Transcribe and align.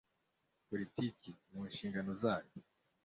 politiki 0.67 1.29
mu 1.51 1.59
nshingano 1.71 2.11
zayo 2.21 2.51